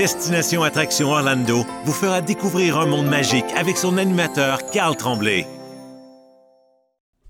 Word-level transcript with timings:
Destination 0.00 0.62
Attraction 0.62 1.10
Orlando 1.10 1.66
vous 1.84 1.92
fera 1.92 2.22
découvrir 2.22 2.78
un 2.78 2.86
monde 2.86 3.08
magique 3.08 3.44
avec 3.54 3.76
son 3.76 3.98
animateur 3.98 4.64
Carl 4.70 4.96
Tremblay. 4.96 5.44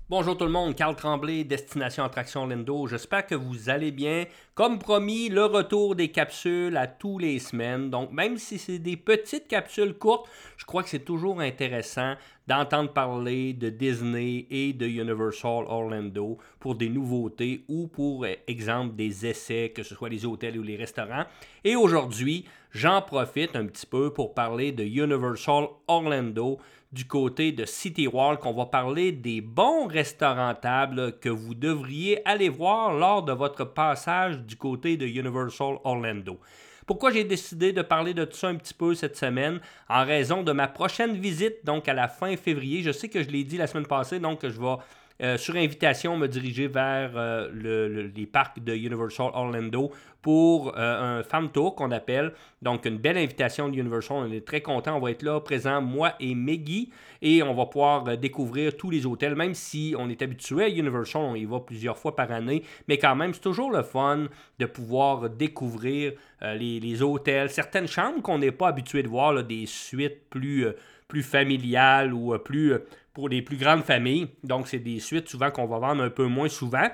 Bonjour 0.07 0.37
tout 0.37 0.45
le 0.45 0.51
monde, 0.51 0.73
Carl 0.73 0.95
Tremblay, 0.95 1.43
Destination 1.43 2.05
Attraction 2.05 2.43
Orlando. 2.43 2.87
J'espère 2.87 3.27
que 3.27 3.35
vous 3.35 3.69
allez 3.69 3.91
bien. 3.91 4.23
Comme 4.55 4.79
promis, 4.79 5.27
le 5.27 5.43
retour 5.43 5.95
des 5.95 6.11
capsules 6.11 6.77
à 6.77 6.87
tous 6.87 7.19
les 7.19 7.39
semaines. 7.39 7.89
Donc, 7.89 8.13
même 8.13 8.37
si 8.37 8.57
c'est 8.57 8.79
des 8.79 8.95
petites 8.95 9.49
capsules 9.49 9.93
courtes, 9.93 10.29
je 10.55 10.63
crois 10.63 10.81
que 10.81 10.89
c'est 10.89 10.99
toujours 10.99 11.41
intéressant 11.41 12.13
d'entendre 12.51 12.91
parler 12.91 13.53
de 13.53 13.69
Disney 13.69 14.45
et 14.51 14.73
de 14.73 14.85
Universal 14.85 15.63
Orlando 15.69 16.37
pour 16.59 16.75
des 16.75 16.89
nouveautés 16.89 17.63
ou 17.69 17.87
pour 17.87 18.25
euh, 18.25 18.33
exemple 18.45 18.93
des 18.93 19.25
essais, 19.25 19.71
que 19.73 19.83
ce 19.83 19.95
soit 19.95 20.09
les 20.09 20.25
hôtels 20.25 20.59
ou 20.59 20.61
les 20.61 20.75
restaurants. 20.75 21.23
Et 21.63 21.77
aujourd'hui, 21.77 22.43
j'en 22.73 23.01
profite 23.01 23.55
un 23.55 23.67
petit 23.67 23.85
peu 23.85 24.11
pour 24.11 24.33
parler 24.33 24.73
de 24.73 24.83
Universal 24.83 25.67
Orlando 25.87 26.59
du 26.91 27.05
côté 27.05 27.53
de 27.53 27.63
City 27.63 28.05
Walk. 28.07 28.45
On 28.45 28.51
va 28.51 28.65
parler 28.65 29.13
des 29.13 29.39
bons 29.39 29.87
restaurants 29.87 30.55
tables 30.55 31.19
que 31.19 31.29
vous 31.29 31.55
devriez 31.55 32.19
aller 32.27 32.49
voir 32.49 32.93
lors 32.93 33.23
de 33.23 33.31
votre 33.31 33.63
passage 33.63 34.39
du 34.39 34.57
côté 34.57 34.97
de 34.97 35.05
Universal 35.05 35.77
Orlando. 35.85 36.37
Pourquoi 36.85 37.11
j'ai 37.11 37.23
décidé 37.23 37.73
de 37.73 37.81
parler 37.81 38.13
de 38.13 38.25
tout 38.25 38.37
ça 38.37 38.47
un 38.47 38.55
petit 38.55 38.73
peu 38.73 38.95
cette 38.95 39.17
semaine? 39.17 39.59
En 39.89 40.05
raison 40.05 40.43
de 40.43 40.51
ma 40.51 40.67
prochaine 40.67 41.15
visite, 41.15 41.63
donc 41.63 41.87
à 41.87 41.93
la 41.93 42.07
fin 42.07 42.35
février. 42.35 42.81
Je 42.83 42.91
sais 42.91 43.09
que 43.09 43.23
je 43.23 43.29
l'ai 43.29 43.43
dit 43.43 43.57
la 43.57 43.67
semaine 43.67 43.85
passée, 43.85 44.19
donc 44.19 44.39
je 44.43 44.59
vais 44.59 44.75
euh, 45.21 45.37
sur 45.37 45.55
invitation, 45.55 46.17
me 46.17 46.27
diriger 46.27 46.67
vers 46.67 47.11
euh, 47.15 48.09
les 48.15 48.25
parcs 48.25 48.59
de 48.59 48.73
Universal 48.73 49.29
Orlando 49.33 49.91
pour 50.19 50.75
euh, 50.77 51.19
un 51.19 51.23
Fam 51.23 51.51
Tour 51.51 51.75
qu'on 51.75 51.91
appelle. 51.91 52.33
Donc, 52.63 52.85
une 52.85 52.97
belle 52.97 53.17
invitation 53.17 53.69
de 53.69 53.77
Universal. 53.77 54.17
On 54.17 54.31
est 54.31 54.45
très 54.45 54.61
content. 54.61 54.97
On 54.97 54.99
va 54.99 55.11
être 55.11 55.21
là 55.21 55.39
présent, 55.39 55.79
moi 55.79 56.13
et 56.19 56.33
Meggy. 56.33 56.89
Et 57.21 57.43
on 57.43 57.53
va 57.53 57.67
pouvoir 57.67 58.17
découvrir 58.17 58.75
tous 58.75 58.89
les 58.89 59.05
hôtels, 59.05 59.35
même 59.35 59.53
si 59.53 59.93
on 59.97 60.09
est 60.09 60.21
habitué 60.23 60.63
à 60.63 60.69
Universal. 60.69 61.21
On 61.21 61.35
y 61.35 61.45
va 61.45 61.59
plusieurs 61.59 61.99
fois 61.99 62.15
par 62.15 62.31
année. 62.31 62.63
Mais 62.87 62.97
quand 62.97 63.15
même, 63.15 63.33
c'est 63.33 63.41
toujours 63.41 63.71
le 63.71 63.83
fun 63.83 64.25
de 64.57 64.65
pouvoir 64.65 65.29
découvrir 65.29 66.13
les, 66.41 67.01
hôtels. 67.03 67.51
Certaines 67.51 67.87
chambres 67.87 68.23
qu'on 68.23 68.39
n'est 68.39 68.51
pas 68.51 68.69
habitué 68.69 69.03
de 69.03 69.07
voir, 69.07 69.43
des 69.43 69.67
suites 69.67 70.29
plus 70.29 70.67
plus 71.07 71.23
familiales 71.23 72.13
ou 72.13 72.37
plus 72.39 72.73
pour 73.13 73.29
les 73.29 73.41
plus 73.41 73.57
grandes 73.57 73.83
familles. 73.83 74.27
Donc, 74.43 74.67
c'est 74.67 74.79
des 74.79 74.99
suites 74.99 75.29
souvent 75.29 75.51
qu'on 75.51 75.67
va 75.67 75.79
vendre 75.79 76.03
un 76.03 76.09
peu 76.09 76.25
moins 76.25 76.49
souvent. 76.49 76.87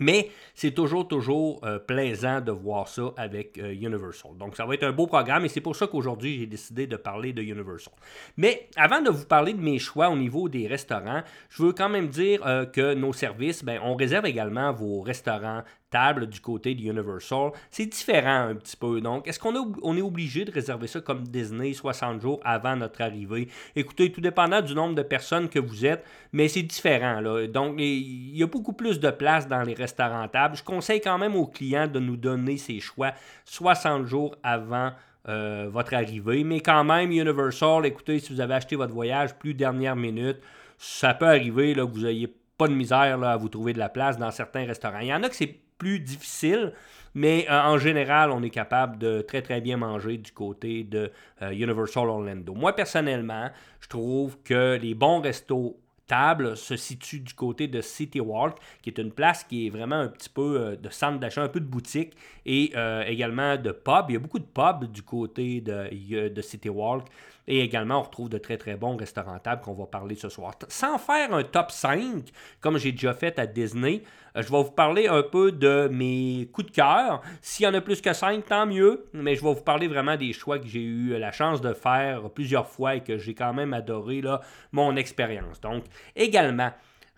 Mais 0.00 0.30
c'est 0.54 0.70
toujours, 0.70 1.06
toujours 1.06 1.60
euh, 1.64 1.78
plaisant 1.78 2.40
de 2.40 2.50
voir 2.50 2.88
ça 2.88 3.12
avec 3.18 3.58
euh, 3.58 3.72
Universal. 3.72 4.32
Donc, 4.38 4.56
ça 4.56 4.64
va 4.64 4.74
être 4.74 4.84
un 4.84 4.92
beau 4.92 5.06
programme 5.06 5.44
et 5.44 5.48
c'est 5.48 5.60
pour 5.60 5.76
ça 5.76 5.86
qu'aujourd'hui, 5.86 6.38
j'ai 6.38 6.46
décidé 6.46 6.86
de 6.86 6.96
parler 6.96 7.34
de 7.34 7.42
Universal. 7.42 7.92
Mais 8.38 8.68
avant 8.76 9.02
de 9.02 9.10
vous 9.10 9.26
parler 9.26 9.52
de 9.52 9.60
mes 9.60 9.78
choix 9.78 10.08
au 10.08 10.16
niveau 10.16 10.48
des 10.48 10.66
restaurants, 10.66 11.22
je 11.50 11.62
veux 11.62 11.72
quand 11.72 11.90
même 11.90 12.08
dire 12.08 12.40
euh, 12.46 12.64
que 12.64 12.94
nos 12.94 13.12
services, 13.12 13.62
ben, 13.62 13.78
on 13.84 13.94
réserve 13.94 14.24
également 14.24 14.72
vos 14.72 15.02
restaurants 15.02 15.62
table 15.90 16.26
du 16.26 16.40
côté 16.40 16.74
de 16.74 16.82
Universal. 16.82 17.50
C'est 17.70 17.86
différent 17.86 18.48
un 18.48 18.54
petit 18.54 18.76
peu. 18.76 19.00
Donc, 19.00 19.26
est-ce 19.28 19.38
qu'on 19.38 19.54
on 19.82 19.96
est 19.96 20.02
obligé 20.02 20.44
de 20.44 20.50
réserver 20.52 20.86
ça 20.86 21.00
comme 21.00 21.24
Disney 21.24 21.72
60 21.72 22.20
jours 22.20 22.40
avant 22.44 22.76
notre 22.76 23.00
arrivée? 23.00 23.48
Écoutez, 23.76 24.10
tout 24.12 24.20
dépendant 24.20 24.60
du 24.60 24.74
nombre 24.74 24.94
de 24.94 25.02
personnes 25.02 25.48
que 25.48 25.58
vous 25.58 25.84
êtes, 25.84 26.04
mais 26.32 26.48
c'est 26.48 26.62
différent. 26.62 27.20
Là. 27.20 27.46
Donc, 27.46 27.74
il 27.78 28.36
y 28.36 28.42
a 28.42 28.46
beaucoup 28.46 28.72
plus 28.72 29.00
de 29.00 29.10
place 29.10 29.48
dans 29.48 29.62
les 29.62 29.74
restaurants 29.74 30.28
tables. 30.28 30.56
Je 30.56 30.64
conseille 30.64 31.00
quand 31.00 31.18
même 31.18 31.34
aux 31.34 31.46
clients 31.46 31.88
de 31.88 32.00
nous 32.00 32.16
donner 32.16 32.56
ces 32.56 32.80
choix 32.80 33.12
60 33.44 34.06
jours 34.06 34.36
avant 34.42 34.92
euh, 35.28 35.68
votre 35.70 35.94
arrivée. 35.94 36.44
Mais 36.44 36.60
quand 36.60 36.84
même, 36.84 37.10
Universal, 37.10 37.84
écoutez, 37.84 38.20
si 38.20 38.32
vous 38.32 38.40
avez 38.40 38.54
acheté 38.54 38.76
votre 38.76 38.94
voyage 38.94 39.34
plus 39.34 39.54
dernière 39.54 39.96
minute, 39.96 40.38
ça 40.78 41.12
peut 41.12 41.26
arriver 41.26 41.74
là, 41.74 41.86
que 41.86 41.92
vous 41.92 42.04
n'ayez 42.04 42.34
pas 42.56 42.68
de 42.68 42.72
misère 42.72 43.18
là, 43.18 43.32
à 43.32 43.36
vous 43.36 43.48
trouver 43.48 43.72
de 43.72 43.78
la 43.78 43.90
place 43.90 44.16
dans 44.18 44.30
certains 44.30 44.64
restaurants. 44.64 45.00
Il 45.00 45.08
y 45.08 45.14
en 45.14 45.22
a 45.22 45.28
que 45.28 45.36
c'est 45.36 45.56
plus 45.80 45.98
difficile, 45.98 46.74
mais 47.14 47.46
euh, 47.50 47.60
en 47.60 47.78
général, 47.78 48.30
on 48.30 48.42
est 48.42 48.50
capable 48.50 48.98
de 48.98 49.22
très 49.22 49.42
très 49.42 49.60
bien 49.60 49.78
manger 49.78 50.18
du 50.18 50.30
côté 50.30 50.84
de 50.84 51.10
euh, 51.42 51.50
Universal 51.50 52.08
Orlando. 52.08 52.54
Moi, 52.54 52.74
personnellement, 52.76 53.50
je 53.80 53.88
trouve 53.88 54.36
que 54.44 54.78
les 54.80 54.94
bons 54.94 55.20
restos 55.22 55.80
tables 56.06 56.56
se 56.56 56.76
situent 56.76 57.20
du 57.20 57.32
côté 57.34 57.66
de 57.66 57.80
City 57.80 58.20
Walk, 58.20 58.58
qui 58.82 58.90
est 58.90 58.98
une 58.98 59.12
place 59.12 59.42
qui 59.44 59.66
est 59.66 59.70
vraiment 59.70 59.96
un 60.00 60.08
petit 60.08 60.28
peu 60.28 60.60
euh, 60.60 60.76
de 60.76 60.90
centre 60.90 61.18
d'achat, 61.18 61.42
un 61.42 61.48
peu 61.48 61.60
de 61.60 61.66
boutique 61.66 62.14
et 62.44 62.74
également 63.06 63.56
de 63.56 63.72
pub. 63.72 64.06
Il 64.10 64.12
y 64.12 64.16
a 64.16 64.18
beaucoup 64.18 64.38
de 64.38 64.44
pubs 64.44 64.84
du 64.92 65.02
côté 65.02 65.62
de, 65.62 66.28
de 66.28 66.42
City 66.42 66.68
Walk. 66.68 67.06
Et 67.46 67.62
également, 67.62 67.98
on 67.98 68.02
retrouve 68.02 68.28
de 68.28 68.38
très 68.38 68.56
très 68.56 68.76
bons 68.76 68.96
restaurants 68.96 69.38
tables 69.40 69.62
qu'on 69.62 69.72
va 69.72 69.86
parler 69.86 70.14
ce 70.14 70.28
soir. 70.28 70.54
Sans 70.68 70.98
faire 70.98 71.34
un 71.34 71.42
top 71.42 71.72
5, 71.72 72.30
comme 72.60 72.78
j'ai 72.78 72.92
déjà 72.92 73.12
fait 73.12 73.38
à 73.40 73.46
Disney, 73.46 74.02
je 74.34 74.42
vais 74.42 74.62
vous 74.62 74.70
parler 74.70 75.08
un 75.08 75.22
peu 75.22 75.52
de 75.52 75.88
mes 75.90 76.48
coups 76.52 76.68
de 76.68 76.72
cœur. 76.72 77.22
S'il 77.40 77.64
y 77.64 77.68
en 77.68 77.74
a 77.74 77.80
plus 77.80 78.00
que 78.00 78.12
5, 78.12 78.44
tant 78.46 78.66
mieux. 78.66 79.06
Mais 79.12 79.34
je 79.34 79.42
vais 79.42 79.52
vous 79.52 79.62
parler 79.62 79.88
vraiment 79.88 80.16
des 80.16 80.32
choix 80.32 80.58
que 80.58 80.66
j'ai 80.66 80.82
eu 80.82 81.18
la 81.18 81.32
chance 81.32 81.60
de 81.60 81.72
faire 81.72 82.30
plusieurs 82.30 82.66
fois 82.66 82.96
et 82.96 83.00
que 83.02 83.18
j'ai 83.18 83.34
quand 83.34 83.52
même 83.52 83.74
adoré 83.74 84.20
là, 84.20 84.40
mon 84.72 84.96
expérience. 84.96 85.60
Donc, 85.60 85.84
également, 86.14 86.70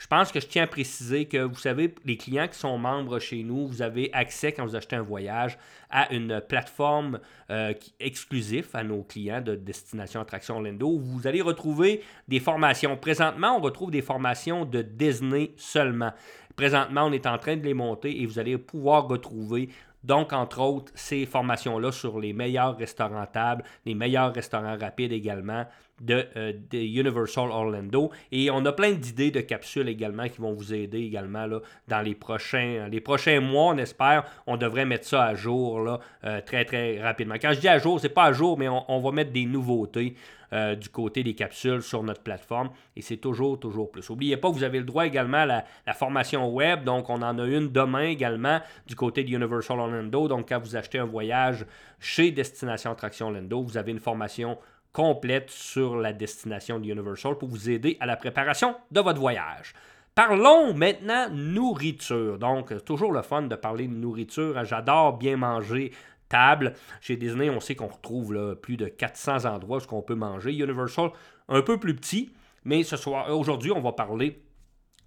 je 0.03 0.09
pense 0.09 0.33
que 0.33 0.41
je 0.41 0.49
tiens 0.49 0.65
à 0.65 0.67
préciser 0.67 1.27
que, 1.27 1.37
vous 1.37 1.61
savez, 1.61 1.95
les 2.05 2.17
clients 2.17 2.49
qui 2.49 2.59
sont 2.59 2.77
membres 2.77 3.21
chez 3.21 3.45
nous, 3.45 3.69
vous 3.69 3.83
avez 3.83 4.13
accès, 4.13 4.51
quand 4.51 4.67
vous 4.67 4.75
achetez 4.75 4.97
un 4.97 5.03
voyage, 5.03 5.57
à 5.91 6.13
une 6.13 6.41
plateforme 6.41 7.21
euh, 7.51 7.73
exclusive 8.01 8.69
à 8.75 8.83
nos 8.83 9.05
clients 9.05 9.41
de 9.41 9.55
Destination 9.55 10.21
Attraction 10.21 10.57
Orlando 10.57 10.99
vous 10.99 11.29
allez 11.29 11.41
retrouver 11.41 12.03
des 12.27 12.41
formations. 12.41 12.97
Présentement, 12.97 13.57
on 13.57 13.61
retrouve 13.61 13.93
des 13.93 14.03
formations 14.03 14.65
de 14.65 14.83
Disney 14.83 15.53
seulement. 15.57 16.11
Présentement, 16.57 17.05
on 17.05 17.13
est 17.13 17.29
en 17.29 17.39
train 17.39 17.57
de 17.57 17.63
les 17.63 17.75
monter 17.75 18.23
et 18.23 18.27
vous 18.27 18.41
allez 18.41 18.59
pouvoir 18.59 19.07
retrouver 19.07 19.69
donc, 20.05 20.33
entre 20.33 20.61
autres, 20.61 20.91
ces 20.97 21.27
formations-là 21.27 21.93
sur 21.93 22.19
les 22.19 22.33
meilleurs 22.33 22.77
restaurants 22.77 23.27
tables, 23.27 23.63
les 23.87 23.95
meilleurs 23.95 24.35
restaurants 24.35 24.77
rapides 24.77 25.13
également, 25.13 25.65
euh, 26.11 26.53
de, 26.71 26.79
Universal 26.79 27.51
Orlando. 27.51 28.11
Et 28.33 28.51
on 28.51 28.65
a 28.65 28.73
plein 28.73 28.93
d'idées 28.93 29.31
de 29.31 29.41
capsules 29.41 29.89
également 29.89 30.29
qui 30.29 30.41
vont 30.41 30.53
vous 30.53 30.75
aider 30.75 30.99
également 30.99 31.47
là, 31.47 31.61
dans 31.89 32.01
les 32.01 32.15
prochains, 32.15 32.89
les 32.91 33.01
prochains 33.01 33.41
mois, 33.41 33.73
on 33.75 33.79
espère. 33.79 34.25
On 34.47 34.57
devrait 34.57 34.85
mettre 34.85 35.07
ça 35.07 35.25
à 35.25 35.35
jour 35.35 35.81
là, 35.81 36.01
euh, 36.25 36.41
très 36.41 36.65
très 36.65 37.01
rapidement. 37.01 37.37
Quand 37.41 37.53
je 37.53 37.61
dis 37.61 37.69
à 37.69 37.79
jour, 37.79 38.01
c'est 38.01 38.09
pas 38.09 38.25
à 38.25 38.33
jour, 38.33 38.59
mais 38.59 38.69
on, 38.69 38.99
va 39.01 39.13
mettre 39.13 39.33
des 39.33 39.47
nouveautés 39.47 40.15
euh, 40.53 40.75
du 40.75 40.89
côté 40.89 41.23
des 41.23 41.35
capsules 41.35 41.83
sur 41.83 42.03
notre 42.03 42.23
plateforme. 42.23 42.71
Et 42.97 43.03
c'est 43.03 43.17
toujours, 43.17 43.59
toujours 43.59 43.91
plus. 43.91 44.09
N'oubliez 44.11 44.37
pas, 44.37 44.51
vous 44.51 44.65
avez 44.65 44.79
le 44.79 44.85
droit 44.85 45.07
également 45.07 45.39
à 45.39 45.47
la, 45.47 45.65
la, 45.87 45.93
formation 45.93 46.51
web. 46.51 46.85
Donc, 46.85 47.11
on 47.11 47.23
en 47.23 47.39
a 47.39 47.47
une 47.47 47.71
demain 47.71 48.05
également 48.05 48.61
du 48.87 48.95
côté 48.97 49.25
de 49.25 49.31
Universal 49.31 49.79
Orlando. 49.79 50.29
Donc, 50.29 50.49
quand 50.49 50.59
vous 50.59 50.77
achetez 50.77 50.99
un 50.99 51.07
voyage 51.07 51.65
chez 52.01 52.33
Destination 52.33 52.91
Attraction 52.91 53.27
Orlando, 53.27 53.63
vous 53.63 53.77
avez 53.77 53.93
une 53.93 54.01
formation 54.01 54.59
complète 54.93 55.51
sur 55.51 55.97
la 55.97 56.13
destination 56.13 56.79
de 56.79 56.89
Universal 56.89 57.39
pour 57.39 57.49
vous 57.49 57.71
aider 57.71 57.97
à 58.01 58.07
la 58.07 58.17
préparation 58.17 58.75
de 58.91 59.01
votre 59.01 59.21
voyage. 59.21 59.75
Parlons 60.15 60.75
maintenant 60.75 61.31
nourriture. 61.31 62.39
Donc, 62.39 62.85
toujours 62.85 63.13
le 63.13 63.23
fun 63.23 63.43
de 63.43 63.57
parler 63.57 63.89
de 63.89 63.95
nourriture. 63.95 64.63
J'adore 64.65 65.17
bien 65.17 65.39
manger 65.39 65.93
table. 66.29 66.75
Chez 67.01 67.17
Disney, 67.17 67.49
on 67.49 67.61
sait 67.61 67.75
qu'on 67.75 67.89
retrouve 67.89 68.57
plus 68.61 68.77
de 68.77 68.89
400 68.89 69.47
endroits 69.47 69.79
où 69.79 69.95
on 69.97 70.03
peut 70.03 70.15
manger. 70.15 70.53
Universal, 70.53 71.11
un 71.49 71.63
peu 71.63 71.79
plus 71.79 71.97
petit, 71.97 72.31
mais 72.65 72.83
ce 72.83 72.97
soir, 72.97 73.35
aujourd'hui, 73.35 73.73
on 73.73 73.81
va 73.81 73.93
parler 73.93 74.43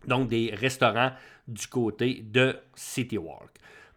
donc 0.07 0.27
des 0.27 0.53
restaurants 0.55 1.11
du 1.47 1.67
côté 1.67 2.23
de 2.23 2.55
City 2.75 3.17
Walk. 3.17 3.51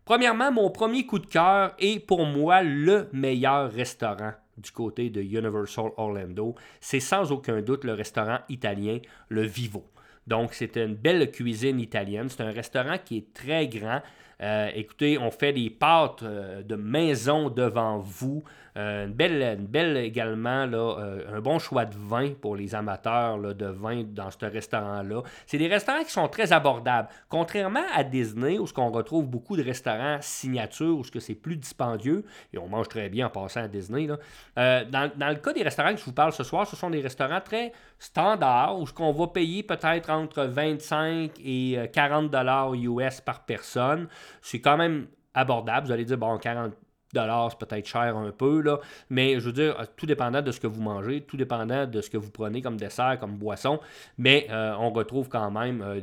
Premièrement, 0.05 0.53
mon 0.53 0.71
premier 0.71 1.07
coup 1.07 1.19
de 1.19 1.27
cœur 1.27 1.75
est 1.79 2.01
pour 2.01 2.25
moi 2.25 2.63
le 2.63 3.09
meilleur 3.13 3.71
restaurant 3.71 4.33
du 4.59 4.71
côté 4.71 5.11
de 5.11 5.21
Universal 5.21 5.91
Orlando, 5.97 6.55
c'est 6.81 7.01
sans 7.01 7.33
aucun 7.33 7.63
doute 7.63 7.85
le 7.85 7.93
restaurant 7.95 8.39
italien 8.49 8.99
Le 9.29 9.43
Vivo. 9.43 9.85
Donc, 10.27 10.53
c'est 10.53 10.77
une 10.77 10.95
belle 10.95 11.31
cuisine 11.31 11.81
italienne. 11.81 12.29
C'est 12.29 12.43
un 12.43 12.51
restaurant 12.51 12.99
qui 13.03 13.17
est 13.17 13.33
très 13.33 13.67
grand. 13.67 14.03
Euh, 14.41 14.71
écoutez, 14.75 15.19
on 15.19 15.31
fait 15.31 15.53
des 15.53 15.69
pâtes 15.69 16.23
euh, 16.23 16.63
de 16.63 16.77
maison 16.77 17.51
devant 17.51 17.99
vous. 17.99 18.45
Euh, 18.77 19.07
une, 19.07 19.13
belle, 19.13 19.59
belle 19.61 19.97
également, 19.97 20.69
un 20.69 21.41
bon 21.41 21.59
choix 21.59 21.85
de 21.85 21.97
vin 21.97 22.31
pour 22.41 22.55
les 22.55 22.77
amateurs 22.77 23.39
de 23.39 23.67
vin 23.67 24.05
dans 24.05 24.31
ce 24.31 24.47
restaurant-là. 24.47 25.23
C'est 25.47 25.59
des 25.59 25.67
restaurants 25.67 26.05
qui 26.05 26.13
sont 26.13 26.29
très 26.29 26.53
abordables. 26.53 27.09
Contrairement 27.29 27.83
à 27.93 28.05
Disney, 28.05 28.57
où 28.57 28.69
ce 28.69 28.73
qu'on 28.73 28.91
retrouve 28.91 29.27
beaucoup 29.27 29.57
de 29.57 29.65
restaurants 29.65 30.19
signature, 30.21 30.97
où 30.97 31.03
ce 31.03 31.11
que 31.11 31.19
c'est 31.19 31.35
plus 31.35 31.57
dispendieux, 31.57 32.25
et 32.53 32.59
on 32.59 32.69
mange 32.69 32.89
très 32.89 33.09
bien 33.09 33.27
en 33.27 33.31
passant 33.31 33.65
à 33.65 33.69
Disney. 33.69 34.07
Dans, 34.07 34.19
le 34.57 35.35
cas 35.37 35.53
des 35.53 35.65
restaurants 35.65 35.95
que 35.95 35.99
je 35.99 36.05
vous 36.05 36.13
parle 36.13 36.33
ce 36.33 36.45
soir, 36.45 36.65
ce 36.65 36.77
sont 36.77 36.91
des 36.91 37.01
restaurants 37.01 37.41
très 37.41 37.73
standards, 37.99 38.79
où 38.79 38.87
ce 38.87 38.93
qu'on 38.93 39.13
va 39.13 39.27
payer 39.27 39.65
peut-être 39.65 40.09
entre 40.11 40.45
25 40.45 41.33
et 41.45 41.79
40 41.93 42.31
dollars 42.31 42.75
US 42.75 43.21
par 43.21 43.41
personne 43.41 44.07
c'est 44.43 44.61
quand 44.61 44.77
même 44.77 45.09
abordable. 45.35 45.87
Vous 45.87 45.93
allez 45.93 46.05
dire, 46.05 46.19
bon, 46.19 46.37
40, 46.39 46.73
dollars, 47.13 47.51
c'est 47.51 47.67
peut-être 47.67 47.87
cher 47.87 48.17
un 48.17 48.31
peu, 48.31 48.61
là, 48.61 48.79
mais 49.11 49.41
je 49.41 49.47
veux 49.47 49.53
dire, 49.53 49.77
tout 49.97 50.07
dépendant 50.07 50.43
de 50.43 50.53
ce 50.53 50.61
que 50.61 50.67
vous 50.67 50.81
mangez, 50.81 51.23
tout 51.23 51.37
dépendant 51.37 51.87
de 51.87 52.01
ce 52.01 52.11
que 52.11 52.17
vous 52.17 52.31
prenez 52.31 52.63
comme 52.63 52.77
dessert, 52.77 53.19
comme 53.19 53.37
boisson, 53.37 53.81
mais 54.19 54.47
euh, 54.51 54.75
on 54.79 54.91
retrouve 54.91 55.29
quand 55.29 55.51
même 55.51 55.83
euh, 55.83 56.01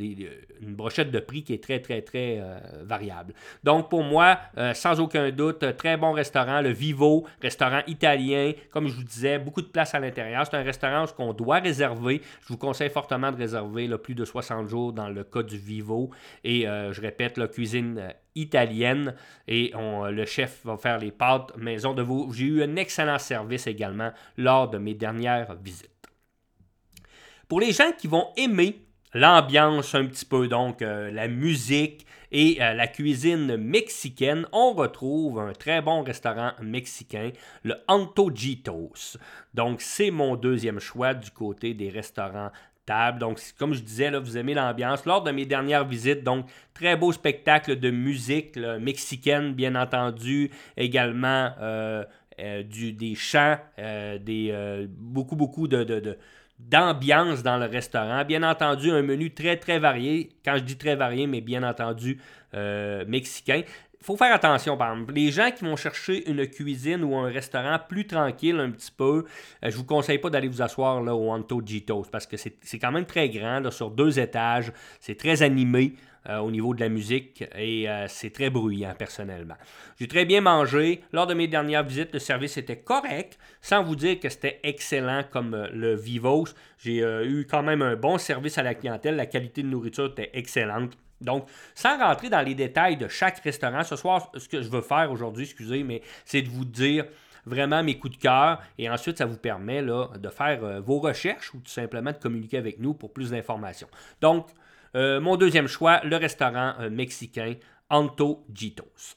une 0.62 0.76
brochette 0.76 1.12
de 1.12 1.20
prix 1.20 1.44
qui 1.44 1.54
est 1.54 1.64
très, 1.64 1.80
très, 1.80 2.02
très 2.02 2.40
euh, 2.40 2.58
variable. 2.84 3.34
Donc, 3.64 3.90
pour 3.90 4.04
moi, 4.04 4.40
sans 4.74 5.00
aucun 5.00 5.32
doute, 5.32 5.76
très 5.78 5.98
bon 5.98 6.12
restaurant, 6.12 6.62
le 6.62 6.70
Vivo, 6.70 7.26
restaurant 7.42 7.82
italien, 7.88 8.54
comme 8.72 8.88
je 8.88 8.96
vous 8.96 9.04
disais, 9.04 9.40
beaucoup 9.40 9.62
de 9.62 9.68
place 9.68 9.94
à 9.94 10.00
l'intérieur. 10.00 10.46
C'est 10.46 10.58
un 10.58 10.64
restaurant 10.64 11.06
qu'on 11.16 11.34
doit 11.34 11.60
réserver. 11.60 12.22
Je 12.42 12.48
vous 12.48 12.58
conseille 12.58 12.90
fortement 12.90 13.32
de 13.32 13.38
réserver 13.38 13.88
plus 13.98 14.16
de 14.16 14.26
60 14.26 14.68
jours 14.68 14.94
dans 14.94 15.10
le 15.10 15.24
cas 15.24 15.44
du 15.44 15.58
Vivo. 15.58 16.10
Et 16.44 16.62
je 16.66 17.02
répète, 17.02 17.38
la 17.38 17.48
cuisine 17.48 18.14
italienne 18.36 19.16
et 19.48 19.72
le 19.76 20.26
chef 20.26 20.62
va 20.66 20.78
faire 20.78 21.00
les 21.00 21.12
pâtes 21.12 21.56
maison 21.58 21.94
de 21.94 22.02
vous. 22.02 22.32
J'ai 22.34 22.46
eu 22.46 22.64
un 22.64 22.76
excellent 22.76 23.20
service 23.20 23.68
également 23.68 24.12
lors 24.38 24.70
de 24.70 24.78
mes 24.78 24.94
dernières 24.94 25.56
visites. 25.56 25.90
Pour 27.48 27.60
les 27.60 27.72
gens 27.72 27.92
qui 27.98 28.08
vont 28.08 28.30
aimer 28.38 28.80
l'ambiance 29.14 29.94
un 29.94 30.06
petit 30.06 30.26
peu, 30.26 30.48
donc 30.48 30.82
euh, 30.82 31.12
la 31.12 31.28
musique 31.28 32.06
et 32.32 32.58
euh, 32.62 32.74
la 32.74 32.88
cuisine 32.88 33.56
mexicaine, 33.56 34.48
on 34.52 34.74
retrouve 34.74 35.40
un 35.40 35.54
très 35.54 35.82
bon 35.82 36.02
restaurant 36.02 36.52
mexicain, 36.62 37.32
le 37.64 37.76
Antojitos. 37.88 39.18
Donc 39.54 39.82
c'est 39.82 40.12
mon 40.12 40.36
deuxième 40.36 40.80
choix 40.80 41.14
du 41.14 41.30
côté 41.32 41.74
des 41.74 41.90
restaurants 41.90 42.52
Donc, 43.20 43.40
comme 43.58 43.74
je 43.74 43.82
disais, 43.82 44.12
là, 44.12 44.20
vous 44.20 44.38
aimez 44.38 44.54
l'ambiance. 44.54 45.06
Lors 45.06 45.24
de 45.24 45.32
mes 45.32 45.46
dernières 45.46 45.86
visites, 45.86 46.24
donc, 46.24 46.46
très 46.74 46.96
beau 46.96 47.12
spectacle 47.12 47.80
de 47.80 47.90
musique 47.90 48.58
mexicaine, 48.80 49.54
bien 49.54 49.76
entendu. 49.76 50.52
Également, 50.78 51.52
euh, 51.60 52.04
euh, 52.40 52.64
du, 52.64 52.94
des 52.94 53.16
chants, 53.16 53.58
euh, 53.80 54.20
des, 54.20 54.88
beaucoup, 54.88 55.36
beaucoup 55.36 55.68
de, 55.68 56.18
d'ambiance 56.60 57.42
dans 57.42 57.58
le 57.58 57.66
restaurant. 57.66 58.24
Bien 58.24 58.44
entendu, 58.44 58.92
un 58.92 59.02
menu 59.02 59.34
très, 59.34 59.58
très 59.58 59.80
varié. 59.80 60.30
Quand 60.44 60.58
je 60.58 60.64
dis 60.64 60.78
très 60.78 60.96
varié, 60.96 61.26
mais 61.26 61.42
bien 61.42 61.64
entendu, 61.64 62.20
mexicain 63.08 63.62
faut 64.02 64.18
faire 64.18 64.34
attention, 64.34 64.78
par 64.78 64.94
exemple. 64.94 65.14
Les 65.14 65.32
gens 65.32 65.52
qui 65.52 65.66
vont 65.66 65.76
chercher 65.76 66.30
une 66.30 66.48
cuisine 66.48 67.04
ou 67.04 67.16
un 67.16 67.30
restaurant 67.30 67.80
plus 67.80 68.06
tranquille 68.06 68.60
un 68.60 68.72
petit 68.72 68.92
peu, 68.92 69.26
je 69.62 69.68
euh, 69.68 69.72
je 69.72 69.78
vous 69.78 69.86
conseille 69.86 70.20
pas 70.20 70.30
d'aller 70.30 70.48
vous 70.48 70.62
asseoir 70.62 71.02
là, 71.02 71.14
au 71.14 71.30
Antojitos 71.32 72.06
parce 72.12 72.26
que 72.26 72.38
c'est 72.38 72.80
quand 72.80 72.92
même 72.92 73.06
très 73.06 73.30
grand, 73.30 73.70
sur 73.72 73.92
deux 73.92 74.20
étages. 74.20 74.72
C'est 75.00 75.18
très 75.18 75.44
animé. 75.44 75.94
Euh, 76.28 76.40
au 76.40 76.50
niveau 76.50 76.74
de 76.74 76.80
la 76.80 76.90
musique 76.90 77.44
et 77.56 77.88
euh, 77.88 78.08
c'est 78.08 78.32
très 78.32 78.50
bruyant 78.50 78.96
personnellement. 78.98 79.54
J'ai 80.00 80.08
très 80.08 80.26
bien 80.26 80.42
mangé. 80.42 81.04
Lors 81.14 81.28
de 81.28 81.36
mes 81.36 81.48
dernières 81.48 81.84
visites, 81.84 82.12
le 82.14 82.18
service 82.18 82.58
était 82.58 82.80
correct, 82.80 83.38
sans 83.62 83.84
vous 83.84 83.96
dire 83.96 84.20
que 84.20 84.28
c'était 84.28 84.60
excellent 84.64 85.22
comme 85.30 85.68
le 85.72 85.94
Vivos. 85.94 86.48
J'ai 86.80 86.98
eu 86.98 87.46
quand 87.48 87.62
même 87.62 87.84
un 87.84 87.96
bon 87.96 88.18
service 88.18 88.58
à 88.58 88.64
la 88.64 88.74
clientèle. 88.74 89.16
La 89.18 89.28
qualité 89.28 89.62
de 89.62 89.68
nourriture 89.68 90.08
était 90.08 90.32
excellente. 90.34 90.98
Donc, 91.22 91.48
sans 91.74 91.98
rentrer 91.98 92.30
dans 92.30 92.42
les 92.42 92.56
détails 92.56 92.98
de 92.98 93.08
chaque 93.08 93.40
restaurant, 93.40 93.84
ce 93.84 93.96
soir, 93.96 94.32
ce 94.36 94.48
que 94.50 94.62
je 94.62 94.70
veux 94.70 94.82
faire 94.82 95.12
aujourd'hui, 95.12 95.46
excusez, 95.46 95.84
mais 95.84 96.02
c'est 96.26 96.42
de 96.42 96.50
vous 96.50 96.66
dire 96.66 97.06
vraiment 97.46 97.84
mes 97.84 97.98
coups 97.98 98.18
de 98.18 98.22
cœur 98.22 98.62
et 98.78 98.90
ensuite 98.90 99.18
ça 99.18 99.26
vous 99.26 99.38
permet 99.38 99.82
de 99.82 100.30
faire 100.30 100.64
euh, 100.64 100.80
vos 100.80 101.00
recherches 101.00 101.54
ou 101.54 101.60
tout 101.60 101.72
simplement 101.72 102.12
de 102.12 102.18
communiquer 102.18 102.58
avec 102.58 102.80
nous 102.80 102.94
pour 102.94 103.14
plus 103.14 103.32
d'informations. 103.32 103.88
Donc, 104.22 104.48
euh, 104.96 105.20
mon 105.20 105.36
deuxième 105.36 105.68
choix, 105.68 106.02
le 106.04 106.16
restaurant 106.16 106.74
euh, 106.80 106.90
mexicain 106.90 107.54
Anto 107.90 108.46
Gitos. 108.54 109.16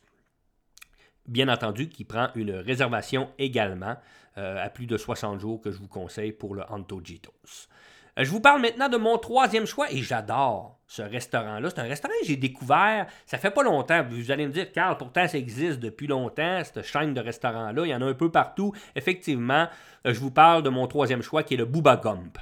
Bien 1.27 1.49
entendu, 1.49 1.89
qui 1.89 2.05
prend 2.05 2.29
une 2.35 2.53
réservation 2.53 3.31
également 3.39 3.97
à 4.37 4.71
plus 4.71 4.87
de 4.87 4.97
60 4.97 5.41
jours 5.41 5.61
que 5.61 5.73
je 5.73 5.79
vous 5.79 5.89
conseille 5.89 6.31
pour 6.31 6.55
le 6.55 6.63
Anto 6.71 7.01
Gitos. 7.03 7.33
Euh, 8.19 8.25
je 8.25 8.31
vous 8.31 8.41
parle 8.41 8.61
maintenant 8.61 8.89
de 8.89 8.97
mon 8.97 9.17
troisième 9.19 9.67
choix 9.67 9.91
et 9.93 10.03
j'adore 10.03 10.79
ce 10.87 11.03
restaurant-là. 11.03 11.69
C'est 11.71 11.81
un 11.81 11.85
restaurant 11.85 12.15
que 12.21 12.27
j'ai 12.27 12.37
découvert, 12.37 13.07
ça 13.27 13.39
fait 13.39 13.51
pas 13.51 13.63
longtemps. 13.63 14.03
Vous 14.09 14.31
allez 14.31 14.47
me 14.47 14.53
dire, 14.53 14.73
Carl, 14.73 14.97
pourtant 14.97 15.29
ça 15.29 15.39
existe 15.39 15.79
depuis 15.79 16.07
longtemps, 16.07 16.63
cette 16.65 16.83
chaîne 16.83 17.15
de 17.15 17.21
restaurants-là. 17.21 17.83
Il 17.85 17.91
y 17.91 17.95
en 17.95 18.03
a 18.03 18.07
un 18.07 18.15
peu 18.15 18.31
partout. 18.31 18.73
Effectivement, 18.97 19.69
euh, 20.07 20.15
je 20.15 20.21
vous 20.21 20.31
parle 20.31 20.63
de 20.63 20.71
mon 20.71 20.87
troisième 20.87 21.23
choix 21.23 21.43
qui 21.43 21.55
est 21.55 21.59
le 21.59 21.67
Booba 21.67 21.97
Gump. 21.97 22.39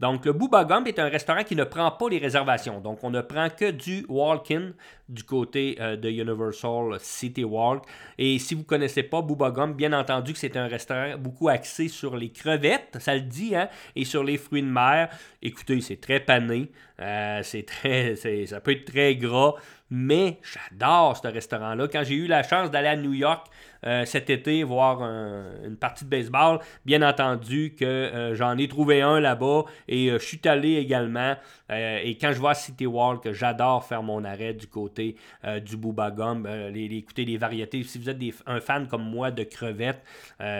Donc, 0.00 0.24
le 0.26 0.32
Booba 0.32 0.64
Gump 0.64 0.86
est 0.86 1.00
un 1.00 1.08
restaurant 1.08 1.42
qui 1.42 1.56
ne 1.56 1.64
prend 1.64 1.90
pas 1.90 2.08
les 2.08 2.18
réservations. 2.18 2.80
Donc, 2.80 3.02
on 3.02 3.10
ne 3.10 3.20
prend 3.20 3.50
que 3.50 3.72
du 3.72 4.06
walk-in 4.08 4.70
du 5.08 5.24
côté 5.24 5.76
euh, 5.80 5.96
de 5.96 6.08
Universal 6.10 6.98
City 7.00 7.44
Walk. 7.44 7.84
Et 8.18 8.38
si 8.38 8.54
vous 8.54 8.60
ne 8.60 8.66
connaissez 8.66 9.02
pas 9.02 9.22
Booba 9.22 9.50
Gump, 9.50 9.76
bien 9.76 9.92
entendu 9.92 10.32
que 10.32 10.38
c'est 10.38 10.56
un 10.56 10.66
restaurant 10.66 11.16
beaucoup 11.18 11.48
axé 11.48 11.88
sur 11.88 12.16
les 12.16 12.30
crevettes, 12.30 12.98
ça 13.00 13.14
le 13.14 13.22
dit, 13.22 13.56
hein, 13.56 13.68
et 13.96 14.04
sur 14.04 14.22
les 14.22 14.36
fruits 14.36 14.62
de 14.62 14.68
mer. 14.68 15.08
Écoutez, 15.42 15.80
c'est 15.80 16.00
très 16.00 16.20
pané. 16.20 16.70
Euh, 17.00 17.40
c'est 17.42 17.64
très, 17.64 18.16
ça 18.46 18.60
peut 18.60 18.72
être 18.72 18.84
très 18.84 19.16
gras. 19.16 19.54
Mais 19.90 20.38
j'adore 20.42 21.16
ce 21.16 21.28
restaurant-là. 21.28 21.88
Quand 21.88 22.04
j'ai 22.04 22.16
eu 22.16 22.26
la 22.26 22.42
chance 22.42 22.70
d'aller 22.70 22.88
à 22.88 22.96
New 22.96 23.14
York 23.14 23.46
euh, 23.86 24.04
cet 24.04 24.28
été 24.28 24.62
voir 24.62 25.00
une 25.00 25.78
partie 25.78 26.04
de 26.04 26.10
baseball, 26.10 26.58
bien 26.84 27.00
entendu 27.00 27.74
que 27.78 28.32
j'en 28.34 28.58
ai 28.58 28.68
trouvé 28.68 29.00
un 29.00 29.18
là-bas 29.18 29.64
et 29.86 30.10
je 30.10 30.18
suis 30.18 30.40
allé 30.44 30.74
également. 30.74 31.36
et 31.70 32.18
quand 32.20 32.32
je 32.32 32.38
vois 32.38 32.52
City 32.52 32.84
Walk, 32.84 33.32
j'adore 33.32 33.82
faire 33.82 34.02
mon 34.02 34.24
arrêt 34.24 34.52
du 34.52 34.66
côté 34.66 34.97
du 34.98 35.76
Booba 35.76 36.10
Gum, 36.10 36.46
les, 36.46 36.84
écouter 36.84 37.24
les 37.24 37.36
variétés. 37.36 37.82
Si 37.82 37.98
vous 37.98 38.08
êtes 38.08 38.18
un 38.46 38.60
fan 38.60 38.86
comme 38.88 39.02
moi 39.02 39.30
de 39.30 39.42
crevettes, 39.42 40.02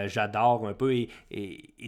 j'adore 0.07 0.67
un 0.67 0.75
peu. 0.75 0.93
Et, 0.93 1.11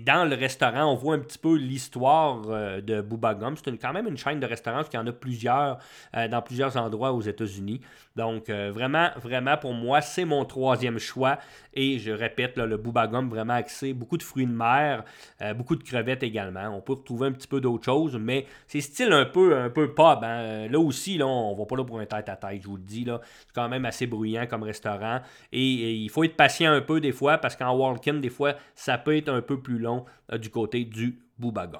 dans 0.03 0.29
le 0.29 0.37
restaurant, 0.37 0.93
on 0.93 0.95
voit 0.95 1.15
un 1.15 1.21
petit 1.21 1.39
peu 1.39 1.57
l'histoire 1.57 2.43
de 2.81 3.01
Booba 3.01 3.35
Gum. 3.35 3.57
C'est 3.57 3.77
quand 3.79 3.93
même 3.93 4.07
une 4.07 4.17
chaîne 4.17 4.41
de 4.41 4.47
restaurants 4.47 4.85
qui 4.85 4.97
en 4.99 5.07
a 5.07 5.13
plusieurs 5.13 5.79
dans 6.15 6.43
plusieurs 6.43 6.77
endroits 6.77 7.13
aux 7.13 7.23
États-Unis. 7.23 7.81
Donc, 8.17 8.51
euh, 8.51 8.71
vraiment, 8.73 9.09
vraiment, 9.17 9.57
pour 9.57 9.73
moi, 9.73 10.01
c'est 10.01 10.25
mon 10.25 10.45
troisième 10.45 10.99
choix. 10.99 11.39
Et 11.75 11.99
je 11.99 12.11
répète, 12.11 12.59
le 12.59 12.77
Booba 12.77 13.07
vraiment 13.07 13.55
axé, 13.55 13.93
beaucoup 13.93 14.17
de 14.17 14.23
fruits 14.23 14.47
de 14.47 14.53
mer, 14.53 15.05
euh, 15.41 15.55
beaucoup 15.55 15.77
de 15.77 15.83
crevettes 15.83 16.23
également. 16.23 16.69
On 16.69 16.81
peut 16.81 16.95
retrouver 16.95 17.29
un 17.29 17.33
petit 17.33 17.47
peu 17.47 17.61
d'autres 17.61 17.85
choses, 17.85 18.17
mais 18.17 18.47
c'est 18.67 18.81
style 18.81 19.13
un 19.13 19.25
peu, 19.25 19.57
un 19.57 19.71
peu 19.71 19.95
pub. 19.95 20.23
Hein. 20.23 20.69
Là 20.69 20.79
aussi, 20.79 21.19
là, 21.19 21.27
on 21.27 21.55
va 21.55 21.65
pas 21.65 21.77
là 21.77 21.85
pour 21.85 22.01
un 22.01 22.07
tête 22.07 22.29
à 22.29 22.37
tête, 22.41 22.63
je 22.63 22.67
vous 22.67 22.77
le 22.77 22.83
dis. 22.83 23.07
C'est 23.07 23.53
quand 23.55 23.69
même 23.69 23.85
assez 23.85 24.07
bruyant 24.07 24.47
comme 24.47 24.63
restaurant. 24.63 25.21
Et, 25.53 25.95
il 25.95 26.11
faut 26.11 26.25
être 26.25 26.37
patient 26.37 26.73
un 26.73 26.81
peu 26.81 27.01
des 27.01 27.13
fois, 27.13 27.39
parce 27.39 27.57
qu'en 27.57 27.77
walk-in, 27.77 28.15
des 28.15 28.31
fois, 28.31 28.55
ça 28.75 28.99
peut 28.99 29.17
être 29.17 29.29
un 29.29 29.43
peu 29.43 29.61
plus 29.61 29.79
long 29.79 30.05
euh, 30.33 30.39
du 30.39 30.51
côté 30.51 30.85
du 30.85 31.21
Booba 31.39 31.71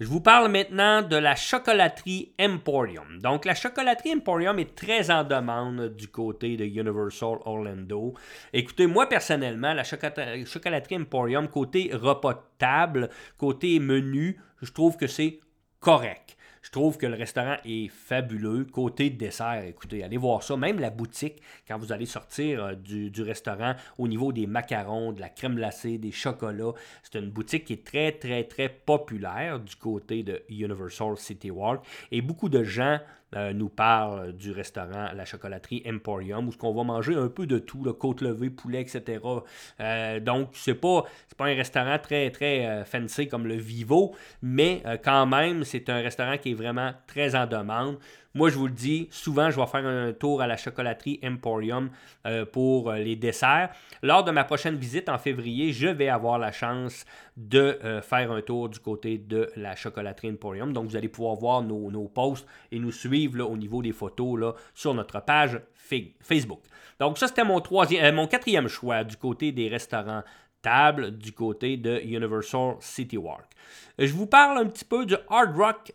je 0.00 0.06
vous 0.06 0.22
parle 0.22 0.50
maintenant 0.50 1.02
de 1.02 1.16
la 1.16 1.36
chocolaterie 1.36 2.32
Emporium. 2.40 3.18
Donc, 3.20 3.44
la 3.44 3.54
chocolaterie 3.54 4.14
Emporium 4.14 4.58
est 4.58 4.74
très 4.74 5.10
en 5.10 5.24
demande 5.24 5.94
du 5.94 6.08
côté 6.08 6.56
de 6.56 6.64
Universal 6.64 7.36
Orlando. 7.44 8.14
Écoutez, 8.54 8.86
moi 8.86 9.06
personnellement, 9.10 9.74
la 9.74 9.84
chocolaterie 9.84 10.96
Emporium, 10.96 11.48
côté 11.48 11.90
repas 11.92 12.50
table, 12.56 13.10
côté 13.36 13.78
menu, 13.78 14.40
je 14.62 14.72
trouve 14.72 14.96
que 14.96 15.06
c'est 15.06 15.40
correct. 15.80 16.34
Je 16.62 16.70
trouve 16.70 16.98
que 16.98 17.06
le 17.06 17.14
restaurant 17.14 17.56
est 17.64 17.88
fabuleux. 17.88 18.64
Côté 18.64 19.08
dessert, 19.10 19.64
écoutez, 19.64 20.02
allez 20.04 20.18
voir 20.18 20.42
ça. 20.42 20.56
Même 20.56 20.78
la 20.78 20.90
boutique, 20.90 21.42
quand 21.66 21.78
vous 21.78 21.92
allez 21.92 22.06
sortir 22.06 22.64
euh, 22.64 22.74
du, 22.74 23.22
restaurant, 23.22 23.74
au 23.98 24.06
niveau 24.06 24.32
des 24.32 24.46
macarons, 24.46 25.12
de 25.12 25.20
la 25.20 25.30
crème 25.30 25.54
glacée, 25.54 25.98
des 25.98 26.12
chocolats, 26.12 26.72
c'est 27.02 27.18
une 27.18 27.30
boutique 27.30 27.64
qui 27.64 27.72
est 27.74 27.86
très, 27.86 28.12
très, 28.12 28.44
très 28.44 28.68
populaire 28.68 29.58
du 29.58 29.74
côté 29.76 30.22
de 30.22 30.42
Universal 30.48 31.16
City 31.16 31.50
Walk. 31.50 31.82
Et 32.10 32.20
beaucoup 32.20 32.48
de 32.48 32.62
gens 32.62 32.98
euh, 33.36 33.52
nous 33.52 33.68
parlent 33.68 34.32
du 34.32 34.52
restaurant 34.52 35.08
La 35.14 35.24
Chocolaterie 35.24 35.82
Emporium, 35.86 36.48
où 36.48 36.52
on 36.62 36.74
va 36.74 36.84
manger 36.84 37.14
un 37.14 37.28
peu 37.28 37.46
de 37.46 37.58
tout, 37.58 37.82
le 37.84 37.92
côte 37.92 38.20
levée, 38.20 38.50
poulet, 38.50 38.80
etc. 38.80 39.20
Euh, 39.80 40.20
donc, 40.20 40.50
c'est 40.54 40.74
pas, 40.74 41.04
pas 41.36 41.46
un 41.46 41.54
restaurant 41.54 41.98
très, 41.98 42.30
très 42.30 42.84
fancy 42.84 43.28
comme 43.28 43.46
le 43.46 43.56
Vivo, 43.56 44.14
mais 44.42 44.82
quand 45.04 45.26
même, 45.26 45.64
c'est 45.64 45.88
un 45.88 46.00
restaurant 46.00 46.38
qui 46.38 46.52
est 46.52 46.54
vraiment 46.54 46.92
très 47.06 47.34
en 47.34 47.46
demande. 47.46 47.98
Moi, 48.32 48.48
je 48.48 48.54
vous 48.56 48.68
le 48.68 48.72
dis, 48.72 49.08
souvent, 49.10 49.50
je 49.50 49.60
vais 49.60 49.66
faire 49.66 49.84
un 49.84 50.12
tour 50.12 50.40
à 50.40 50.46
la 50.46 50.56
chocolaterie 50.56 51.18
Emporium 51.24 51.90
euh, 52.28 52.44
pour 52.44 52.88
euh, 52.88 52.98
les 52.98 53.16
desserts. 53.16 53.70
Lors 54.02 54.22
de 54.22 54.30
ma 54.30 54.44
prochaine 54.44 54.76
visite 54.76 55.08
en 55.08 55.18
février, 55.18 55.72
je 55.72 55.88
vais 55.88 56.08
avoir 56.08 56.38
la 56.38 56.52
chance 56.52 57.04
de 57.36 57.80
euh, 57.84 58.00
faire 58.00 58.30
un 58.30 58.40
tour 58.40 58.68
du 58.68 58.78
côté 58.78 59.18
de 59.18 59.50
la 59.56 59.74
chocolaterie 59.74 60.30
Emporium. 60.30 60.72
Donc, 60.72 60.86
vous 60.86 60.96
allez 60.96 61.08
pouvoir 61.08 61.34
voir 61.34 61.62
nos, 61.62 61.90
posts 62.06 62.46
et 62.70 62.78
nous 62.78 62.92
suivre 62.92 63.44
au 63.50 63.56
niveau 63.56 63.82
des 63.82 63.92
photos 63.92 64.54
sur 64.74 64.94
notre 64.94 65.20
page 65.20 65.60
Facebook. 66.20 66.60
Donc, 67.00 67.18
ça, 67.18 67.26
c'était 67.26 67.42
mon, 67.42 67.60
troisième, 67.60 68.14
mon 68.14 68.28
quatrième 68.28 68.68
choix 68.68 69.02
du 69.02 69.16
côté 69.16 69.50
des 69.50 69.68
restaurants 69.68 70.22
table 70.62 71.16
du 71.16 71.32
côté 71.32 71.78
de 71.78 71.98
Universal 72.04 72.76
City 72.78 73.16
Walk. 73.16 73.46
Je 73.98 74.12
vous 74.12 74.26
parle 74.26 74.58
un 74.58 74.66
petit 74.66 74.84
peu 74.84 75.04
du 75.04 75.16
Hard 75.28 75.56
Rock 75.56 75.92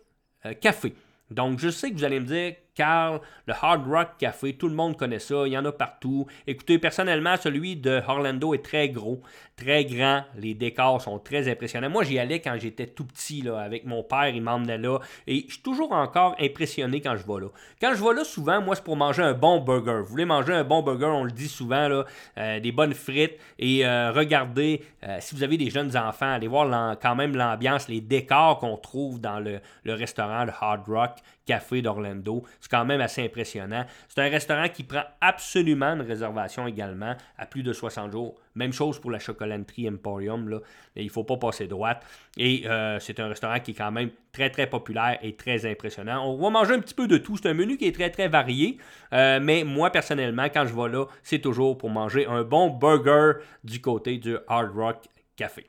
Café. 0.59 0.93
Donc, 1.31 1.59
je 1.59 1.69
sais 1.69 1.91
que 1.91 1.97
vous 1.97 2.03
allez 2.03 2.19
me 2.19 2.25
dire, 2.25 2.55
Carl, 2.75 3.21
le 3.47 3.53
Hard 3.59 3.87
Rock 3.87 4.09
Café, 4.19 4.53
tout 4.53 4.67
le 4.67 4.75
monde 4.75 4.97
connaît 4.97 5.19
ça, 5.19 5.47
il 5.47 5.53
y 5.53 5.57
en 5.57 5.65
a 5.65 5.71
partout. 5.71 6.27
Écoutez, 6.45 6.77
personnellement, 6.77 7.35
celui 7.37 7.75
de 7.75 8.01
Orlando 8.07 8.53
est 8.53 8.63
très 8.63 8.89
gros, 8.89 9.21
très 9.55 9.85
grand, 9.85 10.23
les 10.35 10.53
décors 10.53 11.01
sont 11.01 11.17
très 11.19 11.49
impressionnants. 11.49 11.89
Moi, 11.89 12.03
j'y 12.03 12.19
allais 12.19 12.41
quand 12.41 12.55
j'étais 12.59 12.87
tout 12.87 13.05
petit, 13.05 13.47
avec 13.47 13.85
mon 13.85 14.03
père, 14.03 14.27
il 14.27 14.41
m'emmenait 14.41 14.77
là, 14.77 14.99
et 15.25 15.45
je 15.47 15.53
suis 15.53 15.63
toujours 15.63 15.93
encore 15.93 16.35
impressionné 16.39 17.01
quand 17.01 17.15
je 17.15 17.25
vais 17.25 17.41
là. 17.41 17.47
Quand 17.81 17.93
je 17.95 18.03
vais 18.03 18.13
là, 18.13 18.23
souvent, 18.23 18.61
moi, 18.61 18.75
c'est 18.75 18.83
pour 18.83 18.97
manger 18.97 19.23
un 19.23 19.33
bon 19.33 19.61
burger. 19.61 20.01
Vous 20.01 20.11
voulez 20.11 20.25
manger 20.25 20.53
un 20.53 20.63
bon 20.63 20.83
burger, 20.83 21.05
on 21.05 21.23
le 21.23 21.31
dit 21.31 21.47
souvent, 21.47 21.87
là, 21.87 22.05
euh, 22.37 22.59
des 22.59 22.71
bonnes 22.71 22.93
frites, 22.93 23.39
et 23.57 23.85
euh, 23.85 24.11
regardez, 24.11 24.83
euh, 25.03 25.17
si 25.21 25.35
vous 25.35 25.43
avez 25.43 25.57
des 25.57 25.69
jeunes 25.69 25.95
enfants, 25.95 26.33
allez 26.33 26.47
voir 26.47 26.97
quand 27.01 27.15
même 27.15 27.35
l'ambiance, 27.35 27.87
les 27.87 28.01
décors 28.01 28.59
qu'on 28.59 28.75
trouve 28.75 29.21
dans 29.21 29.39
le, 29.39 29.61
le 29.83 29.93
restaurant, 29.93 30.43
le 30.43 30.51
Hard 30.59 30.87
Rock 30.87 31.11
Café 31.45 31.81
d'Orlando. 31.81 32.43
C'est 32.59 32.69
quand 32.69 32.85
même 32.85 33.01
assez 33.01 33.23
impressionnant. 33.23 33.85
C'est 34.07 34.21
un 34.21 34.29
restaurant 34.29 34.67
qui 34.69 34.83
prend 34.83 35.03
absolument 35.21 35.93
une 35.93 36.01
réservation 36.01 36.67
également 36.67 37.15
à 37.37 37.45
plus 37.45 37.63
de 37.63 37.71
60 37.71 38.11
jours. 38.11 38.35
Même 38.55 38.73
chose 38.73 38.99
pour 38.99 39.11
la 39.11 39.19
chocolaterie 39.19 39.87
Emporium. 39.89 40.49
Là. 40.49 40.59
Il 40.95 41.05
ne 41.05 41.09
faut 41.09 41.23
pas 41.23 41.37
passer 41.37 41.67
droite. 41.67 42.03
Et 42.37 42.63
euh, 42.65 42.99
c'est 42.99 43.19
un 43.19 43.27
restaurant 43.27 43.59
qui 43.59 43.71
est 43.71 43.75
quand 43.75 43.91
même 43.91 44.09
très, 44.31 44.49
très 44.49 44.67
populaire 44.67 45.19
et 45.21 45.35
très 45.35 45.69
impressionnant. 45.69 46.25
On 46.25 46.41
va 46.41 46.49
manger 46.49 46.73
un 46.73 46.79
petit 46.79 46.95
peu 46.95 47.07
de 47.07 47.17
tout. 47.17 47.37
C'est 47.37 47.49
un 47.49 47.53
menu 47.53 47.77
qui 47.77 47.87
est 47.87 47.95
très, 47.95 48.09
très 48.09 48.27
varié. 48.27 48.77
Euh, 49.13 49.39
mais 49.41 49.63
moi, 49.63 49.91
personnellement, 49.91 50.45
quand 50.45 50.65
je 50.65 50.73
vais 50.73 50.89
là, 50.89 51.05
c'est 51.23 51.39
toujours 51.39 51.77
pour 51.77 51.89
manger 51.89 52.25
un 52.25 52.43
bon 52.43 52.69
burger 52.69 53.33
du 53.63 53.81
côté 53.81 54.17
du 54.17 54.37
Hard 54.47 54.71
Rock 54.75 55.05
Café. 55.35 55.65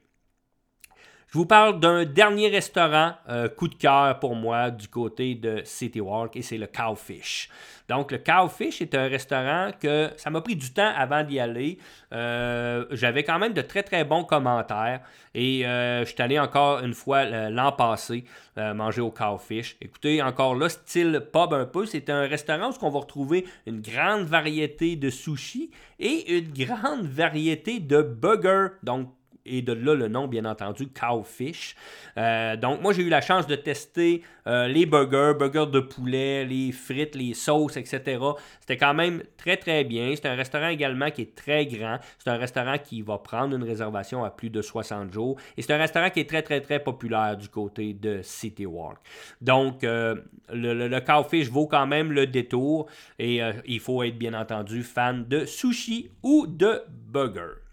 Je 1.28 1.38
vous 1.38 1.46
parle 1.46 1.80
d'un 1.80 2.04
dernier 2.04 2.48
restaurant 2.48 3.12
euh, 3.28 3.48
coup 3.48 3.66
de 3.66 3.74
cœur 3.74 4.20
pour 4.20 4.36
moi 4.36 4.70
du 4.70 4.86
côté 4.86 5.34
de 5.34 5.60
City 5.64 6.00
Walk 6.00 6.36
et 6.36 6.42
c'est 6.42 6.56
le 6.56 6.68
Cowfish. 6.68 7.50
Donc, 7.88 8.12
le 8.12 8.18
Cowfish 8.18 8.80
est 8.80 8.94
un 8.94 9.08
restaurant 9.08 9.70
que 9.80 10.10
ça 10.16 10.30
m'a 10.30 10.40
pris 10.40 10.54
du 10.54 10.72
temps 10.72 10.92
avant 10.96 11.24
d'y 11.24 11.40
aller. 11.40 11.78
Euh, 12.12 12.84
j'avais 12.92 13.24
quand 13.24 13.40
même 13.40 13.54
de 13.54 13.60
très 13.60 13.82
très 13.82 14.04
bons 14.04 14.22
commentaires 14.22 15.00
et 15.34 15.66
euh, 15.66 16.04
je 16.04 16.12
suis 16.12 16.22
allé 16.22 16.38
encore 16.38 16.80
une 16.84 16.94
fois 16.94 17.24
l'an 17.50 17.72
passé 17.72 18.24
manger 18.56 19.00
au 19.00 19.10
Cowfish. 19.10 19.76
Écoutez, 19.80 20.22
encore 20.22 20.54
là, 20.54 20.68
style 20.68 21.28
pub 21.32 21.52
un 21.52 21.66
peu. 21.66 21.86
C'est 21.86 22.08
un 22.08 22.22
restaurant 22.22 22.70
où 22.70 22.74
on 22.82 22.90
va 22.90 23.00
retrouver 23.00 23.46
une 23.66 23.80
grande 23.80 24.26
variété 24.26 24.94
de 24.96 25.10
sushis 25.10 25.70
et 25.98 26.38
une 26.38 26.52
grande 26.52 27.06
variété 27.06 27.80
de 27.80 28.00
burgers. 28.00 28.68
Donc, 28.82 29.10
et 29.46 29.62
de 29.62 29.72
là 29.72 29.94
le 29.94 30.08
nom, 30.08 30.26
bien 30.26 30.44
entendu, 30.44 30.88
Cowfish. 30.88 31.76
Euh, 32.18 32.56
donc, 32.56 32.80
moi, 32.82 32.92
j'ai 32.92 33.02
eu 33.02 33.08
la 33.08 33.20
chance 33.20 33.46
de 33.46 33.56
tester 33.56 34.22
euh, 34.46 34.68
les 34.68 34.86
burgers, 34.86 35.34
burgers 35.38 35.70
de 35.70 35.80
poulet, 35.80 36.44
les 36.44 36.72
frites, 36.72 37.14
les 37.14 37.34
sauces, 37.34 37.76
etc. 37.76 38.18
C'était 38.60 38.76
quand 38.76 38.94
même 38.94 39.22
très, 39.36 39.56
très 39.56 39.84
bien. 39.84 40.12
C'est 40.14 40.26
un 40.26 40.34
restaurant 40.34 40.68
également 40.68 41.10
qui 41.10 41.22
est 41.22 41.34
très 41.34 41.66
grand. 41.66 41.98
C'est 42.18 42.30
un 42.30 42.36
restaurant 42.36 42.78
qui 42.78 43.02
va 43.02 43.18
prendre 43.18 43.56
une 43.56 43.64
réservation 43.64 44.24
à 44.24 44.30
plus 44.30 44.50
de 44.50 44.62
60 44.62 45.12
jours. 45.12 45.36
Et 45.56 45.62
c'est 45.62 45.72
un 45.72 45.78
restaurant 45.78 46.10
qui 46.10 46.20
est 46.20 46.28
très, 46.28 46.42
très, 46.42 46.60
très 46.60 46.80
populaire 46.80 47.36
du 47.36 47.48
côté 47.48 47.92
de 47.92 48.20
City 48.22 48.66
Walk. 48.66 48.98
Donc, 49.40 49.84
euh, 49.84 50.16
le, 50.52 50.88
le, 50.88 51.00
Cowfish 51.00 51.48
vaut 51.48 51.66
quand 51.66 51.86
même 51.86 52.12
le 52.12 52.26
détour. 52.26 52.86
Et 53.18 53.40
il 53.66 53.80
faut 53.80 54.02
être, 54.02 54.16
bien 54.16 54.34
entendu, 54.34 54.82
fan 54.82 55.26
de 55.26 55.44
sushi 55.44 56.10
ou 56.22 56.46
de 56.46 56.82
burger. 56.88 57.65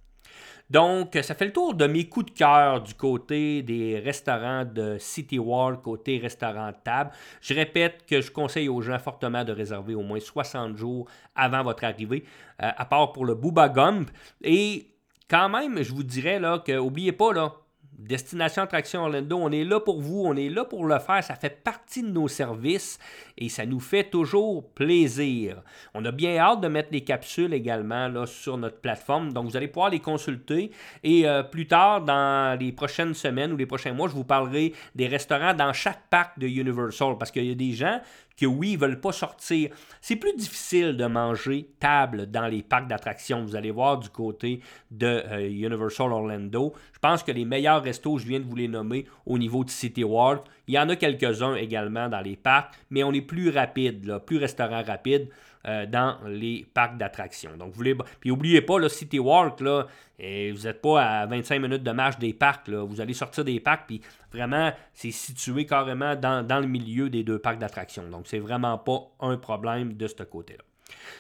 Donc, 0.74 1.20
ça 1.22 1.36
fait 1.36 1.46
le 1.46 1.54
tour 1.54 1.76
de 1.76 1.86
mes 1.86 2.10
coups 2.10 2.34
de 2.34 2.38
cœur 2.40 2.82
du 2.82 2.96
côté 2.96 3.62
des 3.62 4.00
restaurants 4.00 4.66
de 4.66 4.98
City 4.98 5.38
Wall, 5.38 5.80
côté 5.80 6.18
restaurant 6.18 6.72
table. 6.84 7.12
Je 7.42 7.54
répète 7.54 8.08
que 8.08 8.22
je 8.22 8.32
conseille 8.32 8.70
aux 8.70 8.82
gens 8.82 8.98
fortement 8.98 9.44
de 9.44 9.52
réserver 9.52 9.94
au 9.94 10.02
moins 10.02 10.20
60 10.20 10.76
jours 10.76 11.08
avant 11.36 11.62
votre 11.62 11.84
arrivée, 11.84 12.24
euh, 12.64 12.72
à 12.76 12.86
part 12.86 13.12
pour 13.12 13.26
le 13.26 13.36
Booba 13.36 13.70
Gump. 13.70 14.10
Et 14.42 14.88
quand 15.30 15.48
même, 15.48 15.84
je 15.84 15.94
vous 15.94 16.02
dirais 16.02 16.40
là 16.40 16.58
que, 16.58 16.76
oubliez 16.76 17.12
pas 17.12 17.34
là, 17.34 17.54
Destination 17.98 18.64
Attraction 18.64 19.04
Orlando, 19.04 19.38
on 19.38 19.52
est 19.52 19.64
là 19.64 19.80
pour 19.80 20.02
vous, 20.02 20.24
on 20.26 20.36
est 20.36 20.50
là 20.50 20.66
pour 20.66 20.86
le 20.86 21.00
faire, 21.00 21.24
ça 21.24 21.36
fait 21.36 21.64
partie 21.64 22.02
de 22.04 22.10
nos 22.10 22.28
services 22.28 23.00
et 23.38 23.50
ça 23.50 23.66
nous 23.66 23.80
fait 23.80 24.04
toujours 24.06 24.68
plaisir. 24.72 25.62
On 25.94 26.04
a 26.06 26.12
bien 26.12 26.38
hâte 26.38 26.62
de 26.62 26.68
mettre 26.68 26.90
les 26.92 27.02
capsules 27.02 27.54
également 27.54 28.26
sur 28.26 28.58
notre 28.58 28.78
plateforme, 28.80 29.32
donc 29.32 29.50
vous 29.50 29.58
allez 29.58 29.68
pouvoir 29.68 29.90
les 29.90 30.00
consulter. 30.00 30.72
Et 31.04 31.28
euh, 31.28 31.44
plus 31.44 31.68
tard, 31.68 32.02
dans 32.02 32.60
les 32.60 32.72
prochaines 32.72 33.14
semaines 33.14 33.54
ou 33.54 33.58
les 33.58 33.66
prochains 33.66 33.94
mois, 33.94 34.08
je 34.08 34.14
vous 34.14 34.24
parlerai 34.24 34.74
des 34.96 35.08
restaurants 35.08 35.54
dans 35.54 35.74
chaque 35.74 36.10
parc 36.10 36.40
de 36.40 36.48
Universal 36.48 37.18
parce 37.18 37.32
qu'il 37.32 37.46
y 37.46 37.52
a 37.52 37.56
des 37.56 37.74
gens 37.74 38.02
que 38.38 38.46
oui, 38.46 38.72
ils 38.72 38.74
ne 38.76 38.80
veulent 38.80 39.00
pas 39.00 39.12
sortir. 39.12 39.70
C'est 40.02 40.16
plus 40.16 40.36
difficile 40.36 40.98
de 40.98 41.06
manger 41.06 41.70
table 41.80 42.30
dans 42.30 42.48
les 42.48 42.64
parcs 42.64 42.88
d'attractions. 42.88 43.44
Vous 43.44 43.56
allez 43.56 43.72
voir 43.72 44.00
du 44.00 44.10
côté 44.10 44.62
de 44.92 45.06
euh, 45.06 45.48
Universal 45.48 46.12
Orlando. 46.12 46.74
Je 46.94 47.00
pense 47.00 47.24
que 47.24 47.32
les 47.32 47.46
meilleurs 47.46 47.84
restos, 47.84 48.18
je 48.18 48.28
viens 48.28 48.40
de 48.40 48.46
vous 48.46 48.56
les 48.56 48.68
nommer 48.68 49.06
au 49.26 49.38
niveau 49.38 49.64
de 49.64 49.70
City 49.70 50.04
Walk. 50.04 50.46
Il 50.68 50.74
y 50.74 50.80
en 50.80 50.90
a 50.90 50.96
quelques-uns 50.96 51.56
également 51.56 52.10
dans 52.10 52.22
les 52.22 52.36
parcs, 52.36 52.74
mais 52.90 53.04
on 53.04 53.12
est 53.12 53.22
plus 53.22 53.50
rapide, 53.50 54.20
plus 54.26 54.38
restaurant 54.38 54.84
rapide. 54.84 55.30
Euh, 55.66 55.86
dans 55.86 56.18
les 56.26 56.68
parcs 56.74 56.98
d'attractions. 56.98 57.56
Donc, 57.56 57.70
vous 57.70 57.78
voulez. 57.78 57.96
Puis, 58.20 58.30
n'oubliez 58.30 58.62
pas, 58.62 58.80
le 58.80 58.90
City 58.90 59.18
Walk, 59.18 59.62
là, 59.62 59.88
et 60.20 60.52
vous 60.52 60.64
n'êtes 60.64 60.82
pas 60.82 61.02
à 61.02 61.26
25 61.26 61.58
minutes 61.62 61.84
de 61.84 61.92
marche 61.92 62.20
des 62.20 62.34
parcs. 62.34 62.68
Là. 62.68 62.84
Vous 62.84 63.00
allez 63.00 63.14
sortir 63.14 63.46
des 63.46 63.62
parcs, 63.62 63.88
puis 63.88 64.02
vraiment, 64.34 64.74
c'est 64.94 65.12
situé 65.12 65.66
carrément 65.66 66.18
dans, 66.18 66.46
dans 66.46 66.60
le 66.60 66.68
milieu 66.68 67.10
des 67.10 67.24
deux 67.24 67.40
parcs 67.40 67.60
d'attractions. 67.60 68.10
Donc, 68.10 68.28
c'est 68.28 68.40
vraiment 68.40 68.78
pas 68.78 69.04
un 69.22 69.38
problème 69.38 69.94
de 69.94 70.06
ce 70.06 70.24
côté-là. 70.24 70.66